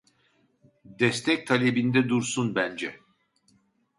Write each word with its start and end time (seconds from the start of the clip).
Destek 0.99 1.47
talebinde 1.47 2.09
dursun 2.09 2.55
bence 2.55 2.99